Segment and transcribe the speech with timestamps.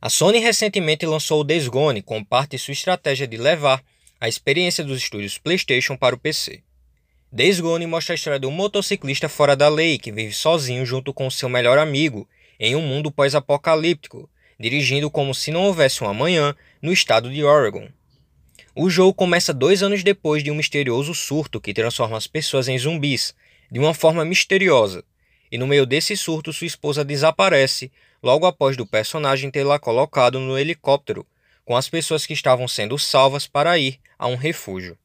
[0.00, 3.82] A Sony recentemente lançou o Days Gone como parte de sua estratégia de levar
[4.20, 6.62] a experiência dos estúdios PlayStation para o PC.
[7.32, 11.12] Days Gone mostra a história de um motociclista fora da lei que vive sozinho junto
[11.12, 12.28] com seu melhor amigo
[12.60, 17.88] em um mundo pós-apocalíptico, dirigindo como se não houvesse um amanhã no estado de Oregon.
[18.76, 22.78] O jogo começa dois anos depois de um misterioso surto que transforma as pessoas em
[22.78, 23.34] zumbis,
[23.68, 25.04] de uma forma misteriosa,
[25.50, 27.90] e no meio desse surto sua esposa desaparece
[28.22, 31.26] logo após do personagem tê-la colocado no helicóptero
[31.64, 34.96] com as pessoas que estavam sendo salvas para ir a um refúgio.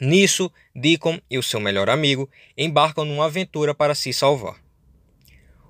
[0.00, 4.56] Nisso, Deacon e o seu melhor amigo embarcam numa aventura para se salvar.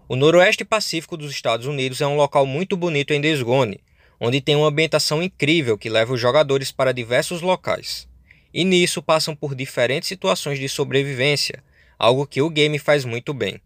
[0.08, 3.80] O noroeste pacífico dos Estados Unidos é um local muito bonito em Desgone,
[4.18, 8.08] onde tem uma ambientação incrível que leva os jogadores para diversos locais.
[8.52, 11.62] E nisso passam por diferentes situações de sobrevivência,
[12.04, 13.58] algo que o game faz muito bem.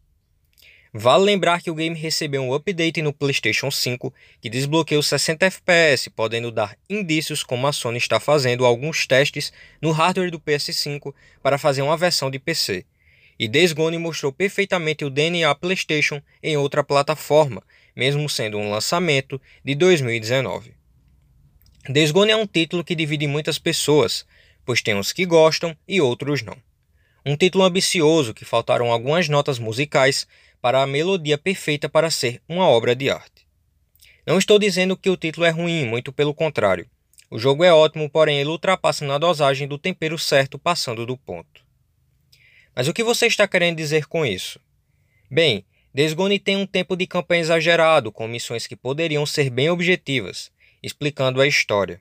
[0.94, 5.46] Vale lembrar que o game recebeu um update no PlayStation 5 que desbloqueia os 60
[5.46, 11.12] FPS, podendo dar indícios como a Sony está fazendo alguns testes no hardware do PS5
[11.42, 12.86] para fazer uma versão de PC.
[13.38, 17.62] E Days Gone mostrou perfeitamente o DNA PlayStation em outra plataforma,
[17.94, 20.74] mesmo sendo um lançamento de 2019.
[21.88, 24.24] Days Gone é um título que divide muitas pessoas,
[24.64, 26.67] pois tem uns que gostam e outros não.
[27.30, 30.26] Um título ambicioso que faltaram algumas notas musicais
[30.62, 33.46] para a melodia perfeita para ser uma obra de arte.
[34.26, 36.88] Não estou dizendo que o título é ruim, muito pelo contrário.
[37.30, 41.62] O jogo é ótimo, porém ele ultrapassa na dosagem do tempero certo, passando do ponto.
[42.74, 44.58] Mas o que você está querendo dizer com isso?
[45.30, 50.50] Bem, Desgone tem um tempo de campanha exagerado, com missões que poderiam ser bem objetivas,
[50.82, 52.00] explicando a história.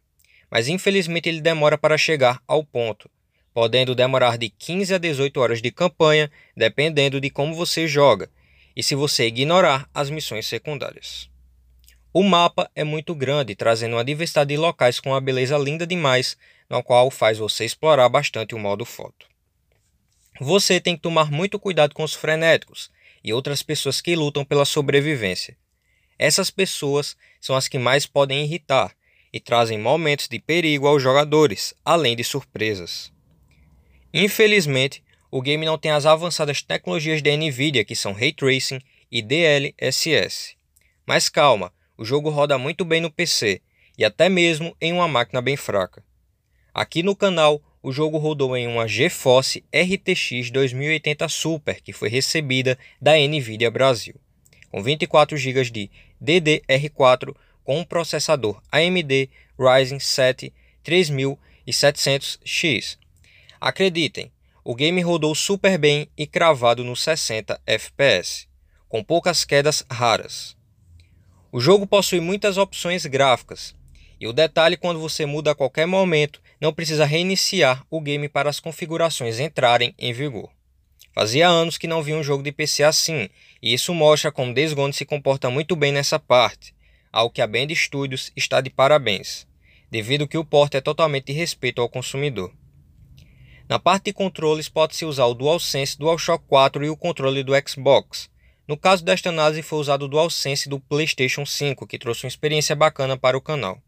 [0.50, 3.09] Mas infelizmente ele demora para chegar ao ponto,
[3.58, 8.30] podendo demorar de 15 a 18 horas de campanha, dependendo de como você joga,
[8.75, 11.27] e se você ignorar as missões secundárias.
[12.14, 16.38] O mapa é muito grande, trazendo uma diversidade de locais com uma beleza linda demais,
[16.69, 19.26] no qual faz você explorar bastante o modo foto.
[20.39, 22.92] Você tem que tomar muito cuidado com os frenéticos
[23.23, 25.58] e outras pessoas que lutam pela sobrevivência.
[26.20, 28.95] Essas pessoas são as que mais podem irritar
[29.33, 33.17] e trazem momentos de perigo aos jogadores, além de surpresas.
[34.20, 39.22] Infelizmente, o game não tem as avançadas tecnologias da Nvidia, que são Ray Tracing e
[39.22, 40.58] DLSS.
[41.05, 43.61] Mas calma, o jogo roda muito bem no PC
[43.95, 46.04] e até mesmo em uma máquina bem fraca.
[46.73, 52.76] Aqui no canal, o jogo rodou em uma GeForce RTX 2080 Super, que foi recebida
[53.00, 54.16] da Nvidia Brasil,
[54.72, 59.30] com 24 GB de DDR4 com um processador AMD
[59.60, 60.52] Ryzen 7
[60.83, 62.98] 3700X.
[63.60, 64.32] Acreditem,
[64.64, 68.48] o game rodou super bem e cravado nos 60 FPS,
[68.88, 70.56] com poucas quedas raras.
[71.52, 73.73] O jogo possui muitas opções gráficas,
[74.20, 78.50] e o detalhe quando você muda a qualquer momento, não precisa reiniciar o game para
[78.50, 80.50] as configurações entrarem em vigor.
[81.14, 83.30] Fazia anos que não vi um jogo de PC assim,
[83.62, 86.76] e isso mostra como Days Gone se comporta muito bem nessa parte,
[87.12, 89.48] ao que a Band Studios está de parabéns,
[89.89, 92.54] devido que o porte é totalmente de respeito ao consumidor.
[93.70, 98.30] Na parte de controles pode-se usar o DualSense DualShock 4 e o controle do Xbox.
[98.66, 102.76] No caso desta análise foi usado o DualSense do PlayStation 5, que trouxe uma experiência
[102.76, 103.82] bacana para o canal.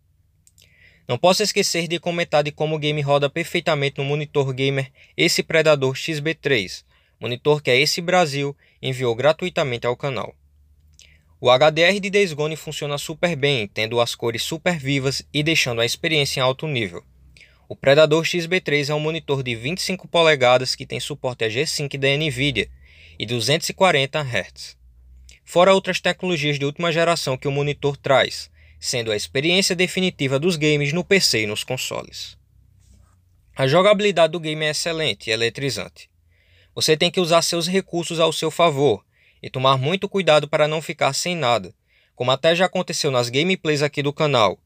[1.07, 5.41] Não posso esquecer de comentar de como o game roda perfeitamente no monitor gamer esse
[5.41, 6.83] Predador XB3,
[7.19, 10.35] monitor que a esse Brasil enviou gratuitamente ao canal.
[11.39, 15.79] O HDR de Days Gone funciona super bem, tendo as cores super vivas e deixando
[15.79, 17.01] a experiência em alto nível.
[17.71, 22.07] O Predador XB3 é um monitor de 25 polegadas que tem suporte a G5 da
[22.17, 22.67] Nvidia
[23.19, 24.75] e 240 Hz.
[25.45, 28.49] Fora outras tecnologias de última geração que o monitor traz,
[28.79, 32.35] sendo a experiência definitiva dos games no PC e nos consoles.
[33.55, 36.09] A jogabilidade do game é excelente e eletrizante.
[36.73, 39.05] Você tem que usar seus recursos ao seu favor
[39.43, 41.71] e tomar muito cuidado para não ficar sem nada,
[42.15, 44.57] como até já aconteceu nas gameplays aqui do canal,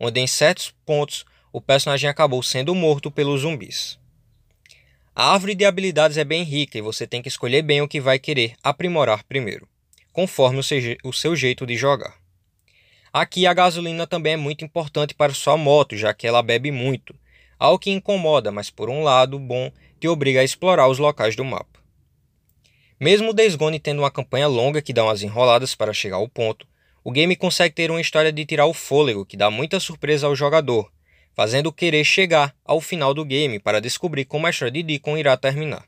[0.00, 3.98] onde em certos pontos o personagem acabou sendo morto pelos zumbis.
[5.14, 8.00] A árvore de habilidades é bem rica e você tem que escolher bem o que
[8.00, 9.66] vai querer aprimorar primeiro,
[10.12, 10.60] conforme
[11.02, 12.18] o seu jeito de jogar.
[13.12, 17.14] Aqui a gasolina também é muito importante para sua moto, já que ela bebe muito,
[17.58, 21.44] algo que incomoda, mas por um lado bom que obriga a explorar os locais do
[21.44, 21.80] mapa.
[23.00, 26.28] Mesmo o Days Gone tendo uma campanha longa que dá umas enroladas para chegar ao
[26.28, 26.66] ponto,
[27.02, 30.36] o game consegue ter uma história de tirar o fôlego que dá muita surpresa ao
[30.36, 30.92] jogador,
[31.36, 35.36] fazendo querer chegar ao final do game para descobrir como a história de Deacon irá
[35.36, 35.84] terminar.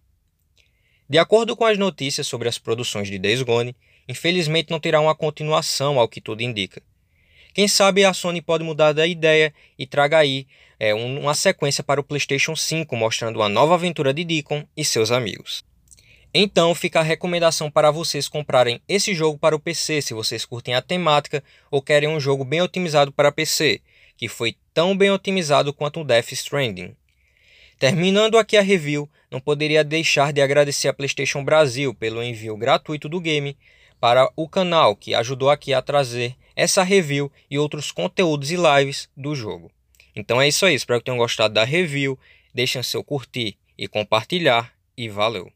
[1.09, 3.75] De acordo com as notícias sobre as produções de Days Gone,
[4.07, 6.83] infelizmente não terá uma continuação ao que tudo indica.
[7.55, 10.47] Quem sabe a Sony pode mudar da ideia e traga aí
[10.79, 15.11] é, uma sequência para o PlayStation 5, mostrando uma nova aventura de Deacon e seus
[15.11, 15.65] amigos.
[16.33, 20.75] Então fica a recomendação para vocês comprarem esse jogo para o PC se vocês curtem
[20.75, 23.81] a temática ou querem um jogo bem otimizado para PC,
[24.19, 26.95] que foi tão bem otimizado quanto o Death Stranding.
[27.79, 33.09] Terminando aqui a review, não poderia deixar de agradecer a PlayStation Brasil pelo envio gratuito
[33.09, 33.57] do game
[34.01, 39.09] para o canal que ajudou aqui a trazer essa review e outros conteúdos e lives
[39.17, 39.71] do jogo.
[40.15, 42.19] Então é isso aí, espero que tenham gostado da review,
[42.53, 45.53] deixem seu curtir e compartilhar e valeu!